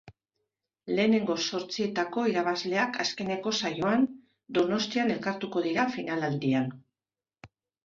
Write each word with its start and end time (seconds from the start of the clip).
Lehenengo 0.99 1.35
zortzietako 1.43 2.23
irabazleak 2.31 2.97
azkeneko 3.05 3.55
saioan, 3.61 4.09
Donostian 4.61 5.15
elkartuko 5.19 5.65
dira 5.69 5.89
final 6.01 6.29
handian. 6.33 6.75